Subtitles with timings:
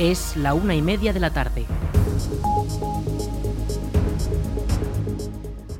[0.00, 1.66] Es la una y media de la tarde.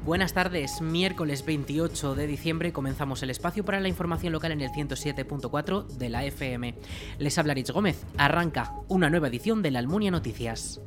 [0.04, 4.68] Buenas tardes, miércoles 28 de diciembre comenzamos el espacio para la información local en el
[4.68, 6.74] 107.4 de la FM.
[7.18, 8.04] Les habla Rich Gómez.
[8.18, 10.82] Arranca una nueva edición de la Almunia Noticias.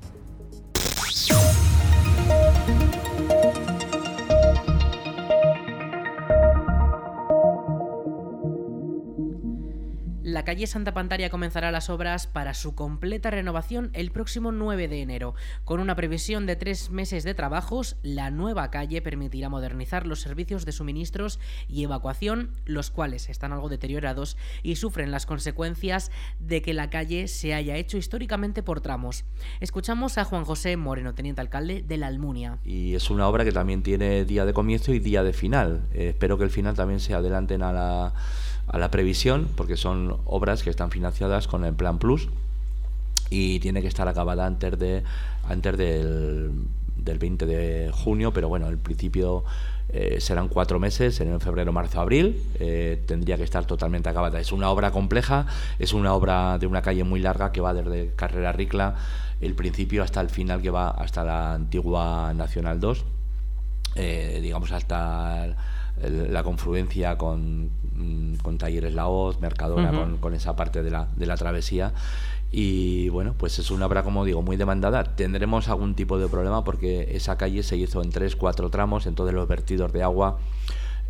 [10.43, 15.01] La calle Santa Pantaria comenzará las obras para su completa renovación el próximo 9 de
[15.01, 15.35] enero.
[15.63, 20.65] Con una previsión de tres meses de trabajos, la nueva calle permitirá modernizar los servicios
[20.65, 21.39] de suministros
[21.69, 26.11] y evacuación, los cuales están algo deteriorados y sufren las consecuencias
[26.41, 29.23] de que la calle se haya hecho históricamente por tramos.
[29.61, 32.57] Escuchamos a Juan José Moreno, teniente alcalde de la Almunia.
[32.65, 35.87] Y es una obra que también tiene día de comienzo y día de final.
[35.93, 38.13] Eh, espero que el final también se adelanten a la
[38.67, 42.27] a la previsión, porque son obras que están financiadas con el Plan Plus
[43.29, 45.03] y tiene que estar acabada antes de
[45.47, 46.51] antes del,
[46.97, 49.43] del 20 de junio, pero bueno, el principio
[49.89, 54.39] eh, serán cuatro meses, en febrero, marzo, abril, eh, tendría que estar totalmente acabada.
[54.39, 55.45] Es una obra compleja,
[55.77, 58.95] es una obra de una calle muy larga que va desde Carrera Ricla,
[59.39, 63.05] el principio hasta el final que va hasta la antigua Nacional 2,
[63.95, 65.55] eh, digamos hasta
[66.01, 71.25] la confluencia con, mm, con Talleres La Hoz, Mercadona, con, esa parte de la, de
[71.25, 71.93] la travesía.
[72.51, 75.03] Y bueno, pues es una obra, como digo, muy demandada.
[75.03, 79.33] Tendremos algún tipo de problema porque esa calle se hizo en tres, cuatro tramos, entonces
[79.33, 80.37] los vertidos de agua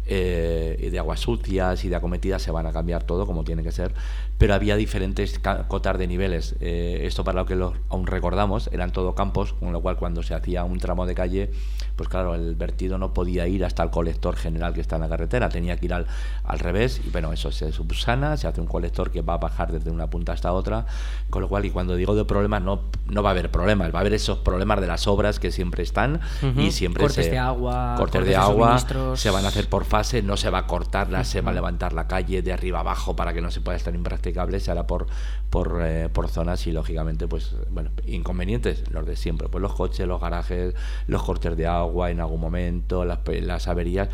[0.05, 3.63] eh, y de aguas sucias y de acometidas se van a cambiar todo como tiene
[3.63, 3.93] que ser,
[4.37, 6.55] pero había diferentes cotas de niveles.
[6.59, 10.21] Eh, esto para lo que lo, aún recordamos, eran todo campos, con lo cual cuando
[10.21, 11.51] se hacía un tramo de calle,
[11.95, 15.09] pues claro, el vertido no podía ir hasta el colector general que está en la
[15.09, 16.07] carretera, tenía que ir al,
[16.43, 19.71] al revés y bueno, eso se subsana, se hace un colector que va a bajar
[19.71, 20.85] desde una punta hasta otra,
[21.29, 23.99] con lo cual y cuando digo de problemas no, no va a haber problemas, va
[23.99, 26.19] a haber esos problemas de las obras que siempre están
[26.57, 28.77] y siempre cortes de agua, cortes, de agua
[29.15, 31.93] se van a hacer por fase, no se va a cortar, se va a levantar
[31.93, 35.07] la calle de arriba abajo para que no se pueda estar impracticable, se hará por,
[35.49, 40.07] por, eh, por zonas y lógicamente, pues, bueno, inconvenientes, los de siempre, pues los coches,
[40.07, 40.73] los garajes,
[41.07, 44.09] los cortes de agua en algún momento, las, las averías.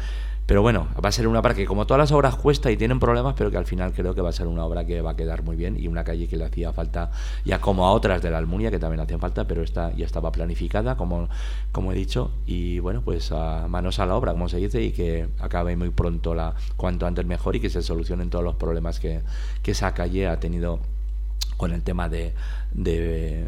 [0.50, 3.00] Pero bueno, va a ser una obra que como todas las obras cuesta y tienen
[3.00, 5.16] problemas, pero que al final creo que va a ser una obra que va a
[5.16, 7.12] quedar muy bien y una calle que le hacía falta,
[7.46, 10.32] ya como a otras de la Almunia, que también hacían falta, pero esta ya estaba
[10.32, 11.30] planificada, como,
[11.72, 14.92] como he dicho, y bueno, pues a manos a la obra, como se dice, y
[14.92, 19.00] que acabe muy pronto, la cuanto antes mejor y que se solucionen todos los problemas
[19.00, 19.22] que,
[19.62, 20.80] que esa calle ha tenido
[21.60, 22.34] con el tema de,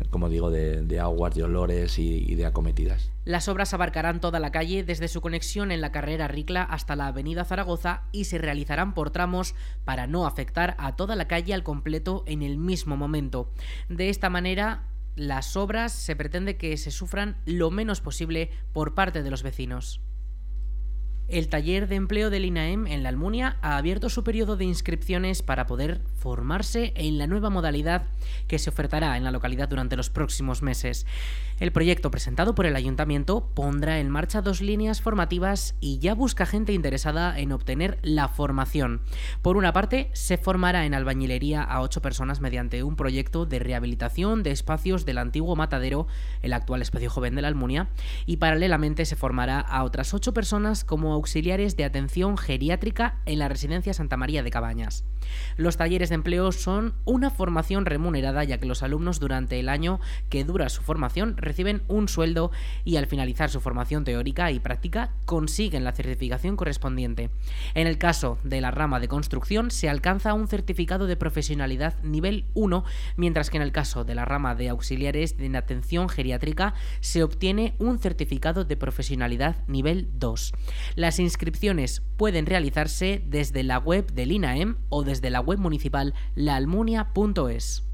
[0.10, 3.10] como digo, de, aguas, de olores y, de acometidas.
[3.24, 7.08] Las obras abarcarán toda la calle desde su conexión en la carrera Ricla hasta la
[7.08, 9.56] avenida Zaragoza y se realizarán por tramos
[9.86, 13.50] para no afectar a toda la calle al completo en el mismo momento.
[13.88, 19.24] De esta manera, las obras se pretende que se sufran lo menos posible por parte
[19.24, 20.02] de los vecinos.
[21.32, 25.42] El taller de empleo del INAEM en la Almunia ha abierto su periodo de inscripciones
[25.42, 28.04] para poder formarse en la nueva modalidad
[28.50, 31.06] que se ofertará en la localidad durante los próximos meses.
[31.62, 36.46] El proyecto presentado por el ayuntamiento pondrá en marcha dos líneas formativas y ya busca
[36.46, 39.00] gente interesada en obtener la formación.
[39.42, 44.44] Por una parte, se formará en albañilería a ocho personas mediante un proyecto de rehabilitación
[44.44, 46.08] de espacios del antiguo matadero,
[46.42, 47.88] el actual espacio joven de la Almunia,
[48.26, 53.48] y paralelamente se formará a otras ocho personas como auxiliares de atención geriátrica en la
[53.48, 55.06] residencia Santa María de Cabañas.
[55.56, 60.00] Los talleres de empleo son una formación remunerada ya que los alumnos durante el año
[60.30, 62.50] que dura su formación reciben un sueldo
[62.84, 67.30] y al finalizar su formación teórica y práctica consiguen la certificación correspondiente.
[67.76, 72.46] En el caso de la rama de construcción se alcanza un certificado de profesionalidad nivel
[72.56, 72.84] 1,
[73.16, 77.76] mientras que en el caso de la rama de auxiliares de atención geriátrica se obtiene
[77.78, 80.54] un certificado de profesionalidad nivel 2.
[81.12, 87.91] Las inscripciones pueden realizarse desde la web del INAEM o desde la web municipal laalmunia.es.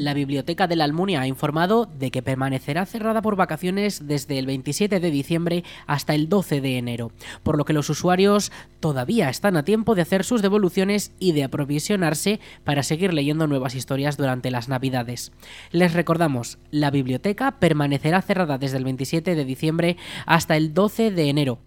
[0.00, 4.46] La Biblioteca de la Almunia ha informado de que permanecerá cerrada por vacaciones desde el
[4.46, 7.12] 27 de diciembre hasta el 12 de enero,
[7.42, 8.50] por lo que los usuarios
[8.80, 13.74] todavía están a tiempo de hacer sus devoluciones y de aprovisionarse para seguir leyendo nuevas
[13.74, 15.32] historias durante las Navidades.
[15.70, 21.28] Les recordamos, la biblioteca permanecerá cerrada desde el 27 de diciembre hasta el 12 de
[21.28, 21.58] enero,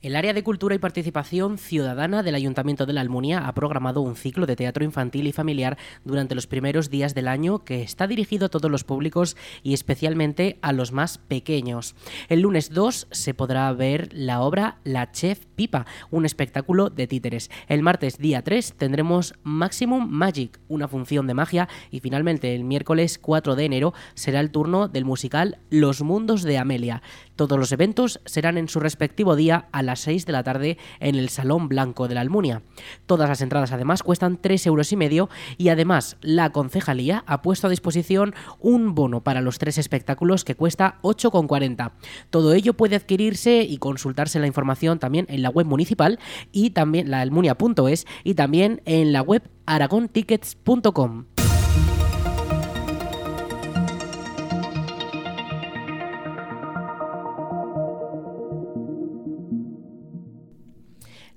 [0.00, 4.14] El área de cultura y participación ciudadana del Ayuntamiento de la Almunia ha programado un
[4.14, 8.46] ciclo de teatro infantil y familiar durante los primeros días del año que está dirigido
[8.46, 11.96] a todos los públicos y especialmente a los más pequeños.
[12.28, 17.50] El lunes 2 se podrá ver la obra La Chef Pipa, un espectáculo de títeres.
[17.66, 23.18] El martes día 3 tendremos Maximum Magic, una función de magia y finalmente el miércoles
[23.18, 27.02] 4 de enero será el turno del musical Los Mundos de Amelia.
[27.34, 31.16] Todos los eventos serán en su respectivo día a las 6 de la tarde en
[31.16, 32.62] el Salón Blanco de la Almunia.
[33.06, 37.66] Todas las entradas además cuestan 3 euros y medio y además la concejalía ha puesto
[37.66, 41.90] a disposición un bono para los tres espectáculos que cuesta 8,40.
[42.30, 46.18] Todo ello puede adquirirse y consultarse la información también en la web municipal
[46.52, 51.37] y también la almunia.es y también en la web aragontickets.com.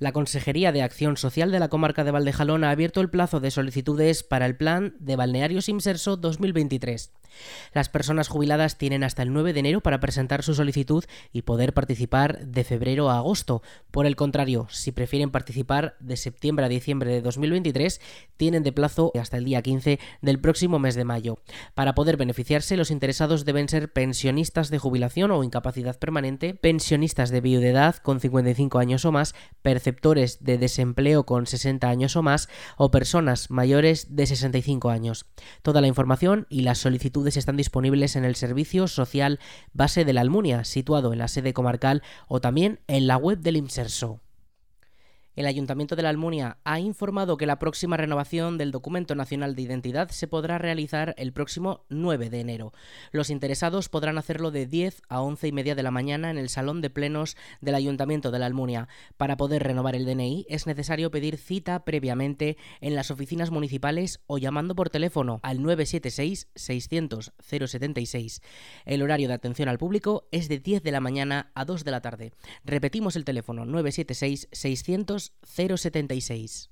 [0.02, 3.52] La Consejería de Acción Social de la Comarca de Valdejalón ha abierto el plazo de
[3.52, 7.12] solicitudes para el Plan de Balnearios Inserso 2023.
[7.72, 11.74] Las personas jubiladas tienen hasta el 9 de enero para presentar su solicitud y poder
[11.74, 13.62] participar de febrero a agosto.
[13.92, 18.02] Por el contrario, si prefieren participar de septiembre a diciembre de 2023,
[18.38, 21.38] tienen de plazo hasta el día 15 del próximo mes de mayo.
[21.76, 27.40] Para poder beneficiarse, los interesados deben ser pensionistas de jubilación o incapacidad permanente, pensionistas de
[27.40, 32.92] viudedad con 55 años o más, perceptores de desempleo con 60 años o más o
[32.92, 35.26] personas mayores de 65 años.
[35.62, 39.40] Toda la información y las solicitudes están disponibles en el Servicio Social
[39.74, 43.58] Base de la Almunia, situado en la sede comarcal o también en la web del
[43.58, 44.20] IMSERSO.
[45.34, 49.62] El Ayuntamiento de la Almunia ha informado que la próxima renovación del Documento Nacional de
[49.62, 52.74] Identidad se podrá realizar el próximo 9 de enero.
[53.14, 56.50] Los interesados podrán hacerlo de 10 a 11 y media de la mañana en el
[56.50, 58.90] Salón de Plenos del Ayuntamiento de la Almunia.
[59.16, 64.38] Para poder renovar el DNI es necesario pedir cita previamente en las oficinas municipales o
[64.38, 68.42] llamando por teléfono al 976 600 076.
[68.84, 71.92] El horario de atención al público es de 10 de la mañana a 2 de
[71.92, 72.34] la tarde.
[72.66, 76.70] Repetimos el teléfono 976 600 076.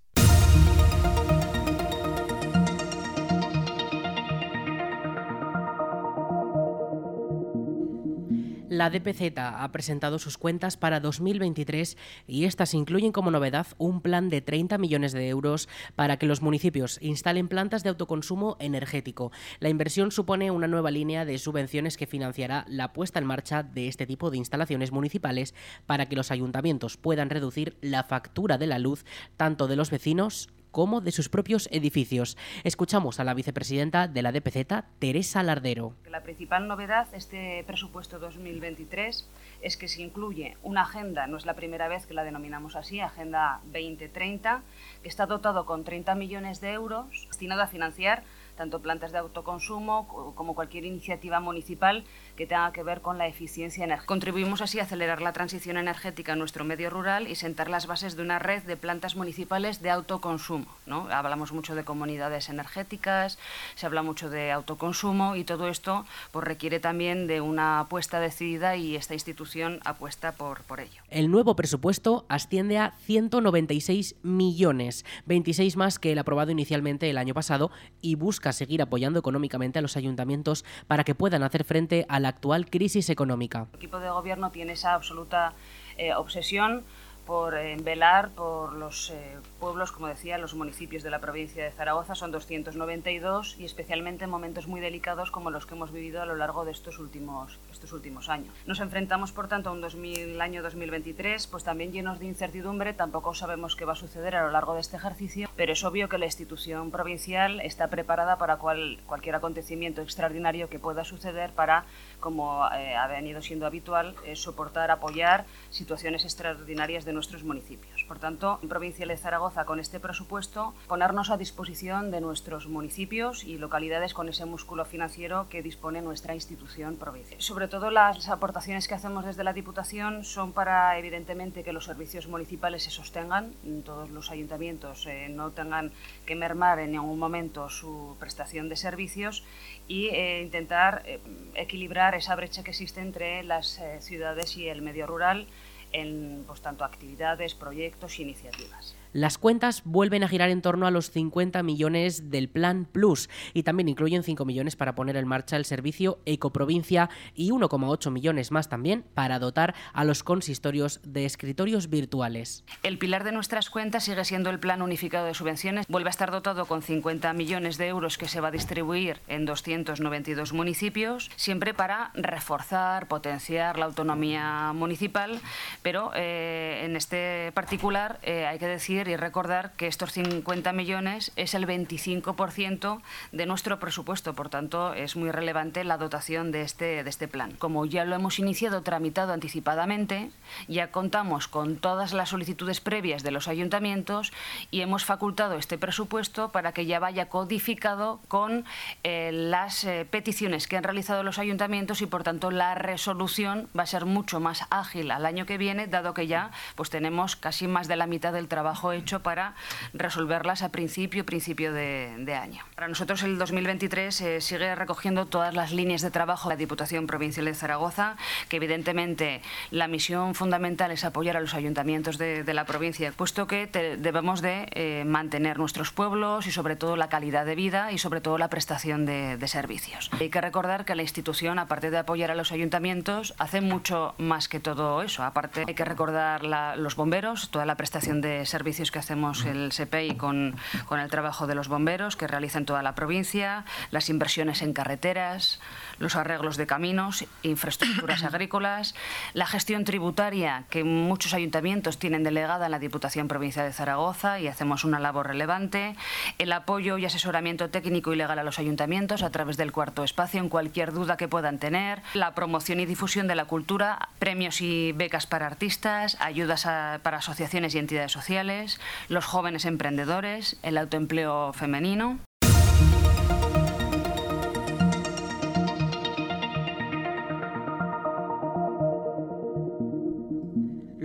[8.70, 14.30] La DPZ ha presentado sus cuentas para 2023 y estas incluyen como novedad un plan
[14.30, 19.32] de 30 millones de euros para que los municipios instalen plantas de autoconsumo energético.
[19.60, 23.88] La inversión supone una nueva línea de subvenciones que financiará la puesta en marcha de
[23.88, 25.56] este tipo de instalaciones municipales
[25.88, 29.04] para que los ayuntamientos puedan reducir la factura de la luz
[29.36, 32.38] tanto de los vecinos como de sus propios edificios.
[32.64, 35.94] Escuchamos a la vicepresidenta de la DPZ, Teresa Lardero.
[36.10, 39.28] La principal novedad de este presupuesto 2023
[39.62, 43.00] es que se incluye una agenda, no es la primera vez que la denominamos así,
[43.00, 44.62] Agenda 2030,
[45.04, 48.24] que está dotado con 30 millones de euros destinado a financiar
[48.60, 52.04] tanto plantas de autoconsumo como cualquier iniciativa municipal
[52.40, 54.08] que tenga que ver con la eficiencia energética.
[54.08, 58.16] Contribuimos así a acelerar la transición energética en nuestro medio rural y sentar las bases
[58.16, 60.68] de una red de plantas municipales de autoconsumo.
[60.86, 61.10] ¿no?
[61.12, 63.38] Hablamos mucho de comunidades energéticas,
[63.76, 68.78] se habla mucho de autoconsumo y todo esto pues, requiere también de una apuesta decidida
[68.78, 71.02] y esta institución apuesta por, por ello.
[71.10, 77.34] El nuevo presupuesto asciende a 196 millones, 26 más que el aprobado inicialmente el año
[77.34, 77.70] pasado
[78.00, 82.29] y busca seguir apoyando económicamente a los ayuntamientos para que puedan hacer frente a la
[82.30, 83.68] actual crisis económica.
[83.74, 85.54] El equipo de gobierno tiene esa absoluta
[85.98, 86.84] eh, obsesión
[87.30, 91.70] por eh, velar por los eh, pueblos, como decía, los municipios de la provincia de
[91.70, 96.26] Zaragoza, son 292 y especialmente en momentos muy delicados como los que hemos vivido a
[96.26, 98.52] lo largo de estos últimos, estos últimos años.
[98.66, 103.36] Nos enfrentamos, por tanto, a un 2000, año 2023 pues también llenos de incertidumbre, tampoco
[103.36, 106.18] sabemos qué va a suceder a lo largo de este ejercicio, pero es obvio que
[106.18, 111.86] la institución provincial está preparada para cual, cualquier acontecimiento extraordinario que pueda suceder para,
[112.20, 118.06] como eh, ha venido siendo habitual, soportar, apoyar situaciones extraordinarias de nuestros municipios.
[118.06, 123.44] Por tanto, en Provincia de Zaragoza, con este presupuesto, ponernos a disposición de nuestros municipios
[123.44, 127.42] y localidades con ese músculo financiero que dispone nuestra institución provincial.
[127.42, 132.28] Sobre todo, las aportaciones que hacemos desde la Diputación son para, evidentemente, que los servicios
[132.28, 135.92] municipales se sostengan, todos los ayuntamientos eh, no tengan
[136.26, 139.44] que mermar en ningún momento su prestación de servicios
[139.90, 141.20] y eh, intentar eh,
[141.56, 145.48] equilibrar esa brecha que existe entre las ciudades y el medio rural
[145.92, 148.96] en pues, tanto actividades, proyectos e iniciativas.
[149.12, 153.64] Las cuentas vuelven a girar en torno a los 50 millones del Plan Plus y
[153.64, 158.70] también incluyen 5 millones para poner en marcha el servicio Ecoprovincia y 1,8 millones más
[158.70, 162.64] también para dotar a los consistorios de escritorios virtuales.
[162.84, 165.88] El pilar de nuestras cuentas sigue siendo el Plan Unificado de Subvenciones.
[165.88, 169.46] Vuelve a estar dotado con 50 millones de euros que se va a distribuir en
[169.46, 175.40] 292 municipios, siempre para reforzar, potenciar la autonomía municipal,
[175.82, 181.32] pero eh, en este particular eh, hay que decir y recordar que estos 50 millones
[181.36, 183.02] es el 25%
[183.32, 187.52] de nuestro presupuesto, por tanto es muy relevante la dotación de este, de este plan.
[187.54, 190.32] Como ya lo hemos iniciado tramitado anticipadamente,
[190.68, 194.34] ya contamos con todas las solicitudes previas de los ayuntamientos
[194.72, 198.66] y hemos facultado este presupuesto para que ya vaya codificado con
[199.04, 203.84] eh, las eh, peticiones que han realizado los ayuntamientos y por tanto la resolución va
[203.84, 207.68] a ser mucho más ágil al año que viene, dado que ya pues tenemos casi
[207.68, 209.56] más de la mitad del trabajo hecho para
[209.94, 212.64] resolverlas a principio, principio de, año.
[212.76, 217.08] Para nosotros el 2023 eh, sigue recogiendo todas las líneas de trabajo de la Diputación
[217.08, 218.18] Provincial de Zaragoza,
[218.50, 219.42] que evidentemente
[219.72, 223.68] la misión fundamental es apoyar a los ayuntamientos de, la provincia, puesto que
[224.00, 228.22] debemos de eh, mantener nuestros pueblos y sobre todo la calidad de vida y sobre
[228.22, 230.12] todo la prestación de, servicios.
[230.20, 234.48] Hay que recordar que la institución, aparte de apoyar a los ayuntamientos, hace mucho más
[234.48, 235.24] que todo eso.
[235.24, 236.44] Aparte hay que recordar
[236.78, 240.56] los bomberos, toda la prestación de servicios que hacemos el SEPEI con,
[240.86, 245.60] con el trabajo de los bomberos que realizan toda la provincia, las inversiones en carreteras,
[246.00, 248.96] los arreglos de caminos, infraestructuras agrícolas,
[249.34, 254.48] la gestión tributaria que muchos ayuntamientos tienen delegada en la Diputación Provincial de Zaragoza y
[254.48, 255.96] hacemos una labor relevante,
[256.38, 260.40] el apoyo y asesoramiento técnico y legal a los ayuntamientos a través del cuarto espacio
[260.40, 264.92] en cualquier duda que puedan tener, la promoción y difusión de la cultura, premios y
[264.94, 266.64] becas para artistas, ayudas
[267.04, 272.20] para asociaciones y entidades sociales, los jóvenes emprendedores, el autoempleo femenino.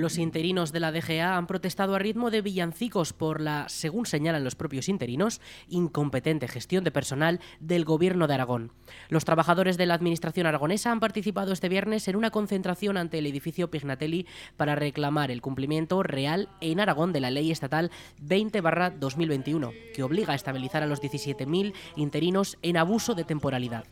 [0.04, 4.44] Los interinos de la DGA han protestado a ritmo de villancicos por la, según señalan
[4.44, 8.70] los propios interinos, incompetente gestión de personal del Gobierno de Aragón.
[9.08, 13.26] Los trabajadores de la Administración aragonesa han participado este viernes en una concentración ante el
[13.26, 14.26] edificio Pignatelli
[14.58, 17.90] para reclamar el cumplimiento real en Aragón de la Ley Estatal
[18.22, 23.86] 20-2021, que obliga a estabilizar a los 17.000 interinos en abuso de temporalidad.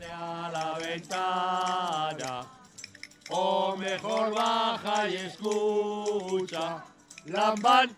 [3.33, 6.85] O mejor baja y escucha.
[7.27, 7.97] Lamban,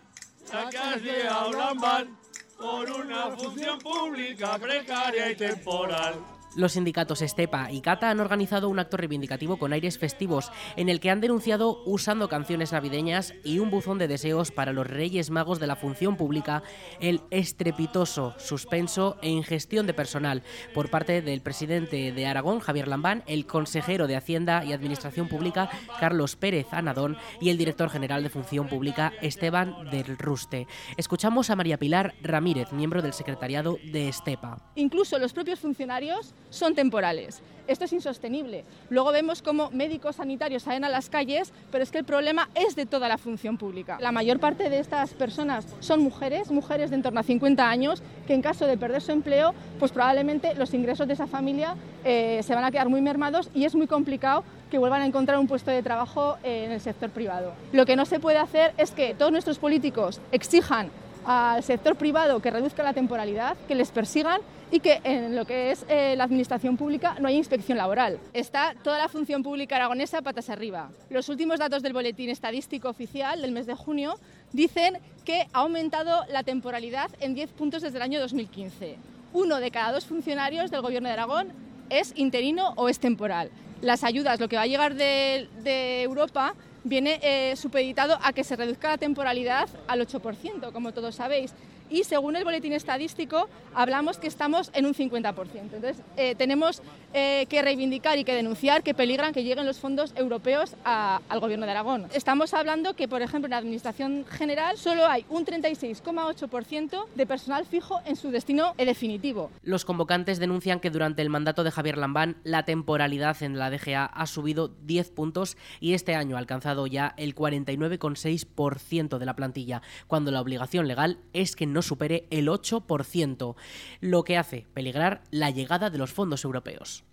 [0.51, 2.17] la que has llegado Lamban,
[2.57, 6.34] por una función pública precaria y temporal.
[6.55, 11.01] Los sindicatos Estepa y Cata han organizado un acto reivindicativo con aires festivos en el
[11.01, 15.59] que han denunciado usando canciones navideñas y un buzón de deseos para los Reyes Magos
[15.59, 16.63] de la función pública
[17.01, 20.43] el estrepitoso suspenso e ingestión de personal
[20.73, 25.69] por parte del presidente de Aragón, Javier Lambán, el consejero de Hacienda y Administración Pública,
[25.99, 30.67] Carlos Pérez Anadón, y el director general de Función Pública, Esteban del Ruste.
[30.95, 34.57] Escuchamos a María Pilar Ramírez, miembro del secretariado de Estepa.
[34.75, 37.41] Incluso los propios funcionarios son temporales.
[37.67, 38.63] Esto es insostenible.
[38.89, 42.75] Luego vemos cómo médicos sanitarios salen a las calles, pero es que el problema es
[42.75, 43.97] de toda la función pública.
[43.99, 48.03] La mayor parte de estas personas son mujeres, mujeres de en torno a 50 años,
[48.27, 52.41] que en caso de perder su empleo, pues probablemente los ingresos de esa familia eh,
[52.43, 55.47] se van a quedar muy mermados y es muy complicado que vuelvan a encontrar un
[55.47, 57.53] puesto de trabajo en el sector privado.
[57.71, 60.89] Lo que no se puede hacer es que todos nuestros políticos exijan
[61.25, 64.41] al sector privado que reduzca la temporalidad, que les persigan
[64.71, 68.19] y que en lo que es eh, la administración pública no hay inspección laboral.
[68.33, 70.89] Está toda la función pública aragonesa patas arriba.
[71.09, 74.19] Los últimos datos del boletín estadístico oficial del mes de junio
[74.53, 78.97] dicen que ha aumentado la temporalidad en 10 puntos desde el año 2015.
[79.33, 81.47] Uno de cada dos funcionarios del Gobierno de Aragón
[81.89, 83.51] es interino o es temporal.
[83.81, 86.55] Las ayudas, lo que va a llegar de, de Europa,
[86.85, 91.53] viene eh, supeditado a que se reduzca la temporalidad al 8%, como todos sabéis
[91.89, 95.35] y según el boletín estadístico hablamos que estamos en un 50%.
[95.55, 96.81] Entonces eh, tenemos
[97.13, 101.65] eh, que reivindicar y que denunciar que peligran que lleguen los fondos europeos al Gobierno
[101.65, 102.07] de Aragón.
[102.13, 107.65] Estamos hablando que, por ejemplo, en la Administración General solo hay un 36,8% de personal
[107.65, 109.51] fijo en su destino definitivo.
[109.63, 114.05] Los convocantes denuncian que durante el mandato de Javier Lambán la temporalidad en la DGA
[114.05, 119.81] ha subido 10 puntos y este año ha alcanzado ya el 49,6% de la plantilla,
[120.07, 123.55] cuando la obligación legal es que no supere el 8%,
[124.01, 127.03] lo que hace peligrar la llegada de los fondos europeos.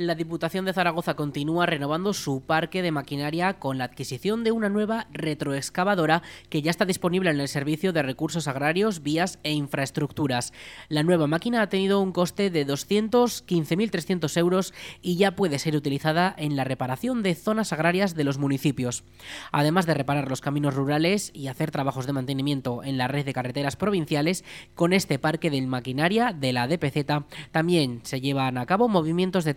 [0.00, 4.70] La Diputación de Zaragoza continúa renovando su parque de maquinaria con la adquisición de una
[4.70, 10.54] nueva retroexcavadora que ya está disponible en el Servicio de Recursos Agrarios, Vías e Infraestructuras.
[10.88, 16.34] La nueva máquina ha tenido un coste de 215.300 euros y ya puede ser utilizada
[16.38, 19.04] en la reparación de zonas agrarias de los municipios.
[19.52, 23.34] Además de reparar los caminos rurales y hacer trabajos de mantenimiento en la red de
[23.34, 27.04] carreteras provinciales, con este parque de maquinaria de la DPZ
[27.50, 29.52] también se llevan a cabo movimientos de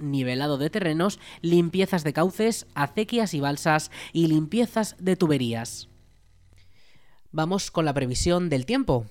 [0.00, 5.88] nivelado de terrenos, limpiezas de cauces, acequias y balsas y limpiezas de tuberías.
[7.30, 9.06] Vamos con la previsión del tiempo.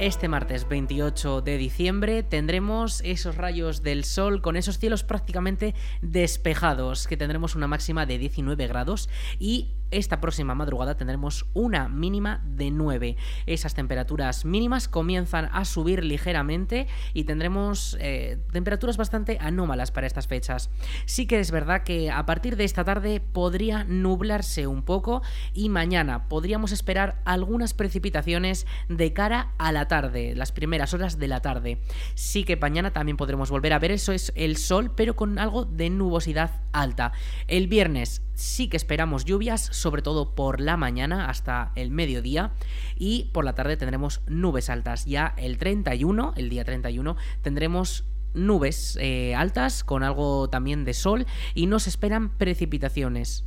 [0.00, 7.06] Este martes 28 de diciembre tendremos esos rayos del sol con esos cielos prácticamente despejados,
[7.06, 12.70] que tendremos una máxima de 19 grados y esta próxima madrugada tendremos una mínima de
[12.70, 13.16] 9.
[13.46, 20.26] Esas temperaturas mínimas comienzan a subir ligeramente y tendremos eh, temperaturas bastante anómalas para estas
[20.26, 20.70] fechas.
[21.06, 25.22] Sí que es verdad que a partir de esta tarde podría nublarse un poco
[25.54, 31.28] y mañana podríamos esperar algunas precipitaciones de cara a la tarde, las primeras horas de
[31.28, 31.80] la tarde.
[32.14, 35.64] Sí que mañana también podremos volver a ver eso es el sol, pero con algo
[35.64, 37.12] de nubosidad alta.
[37.48, 42.52] El viernes sí que esperamos lluvias, sobre todo por la mañana hasta el mediodía
[42.96, 45.06] y por la tarde tendremos nubes altas.
[45.06, 51.26] Ya el 31, el día 31, tendremos nubes eh, altas con algo también de sol
[51.54, 53.44] y nos esperan precipitaciones.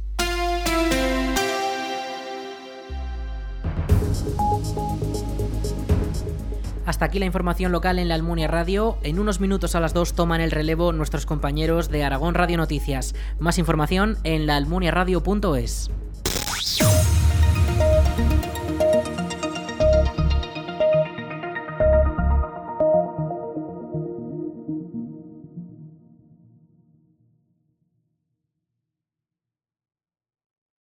[6.86, 8.98] Hasta aquí la información local en la Almunia Radio.
[9.04, 13.16] En unos minutos a las 2 toman el relevo nuestros compañeros de Aragón Radio Noticias.
[13.40, 15.90] Más información en laalmuniaradio.es.